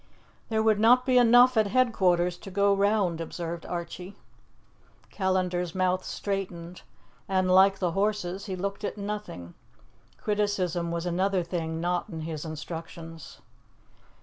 "There 0.49 0.63
would 0.63 0.79
not 0.79 1.05
be 1.05 1.19
enough 1.19 1.55
at 1.57 1.67
headquarters 1.67 2.35
to 2.39 2.49
go 2.49 2.73
round," 2.73 3.21
observed 3.21 3.67
Archie. 3.67 4.15
Callandar's 5.11 5.75
mouth 5.75 6.03
straightened, 6.03 6.81
and, 7.29 7.51
like 7.51 7.77
the 7.77 7.91
horses, 7.91 8.47
he 8.47 8.55
looked 8.55 8.83
at 8.83 8.97
nothing. 8.97 9.53
Criticism 10.17 10.89
was 10.89 11.05
another 11.05 11.43
thing 11.43 11.79
not 11.79 12.09
in 12.09 12.21
his 12.21 12.45
instructions. 12.45 13.41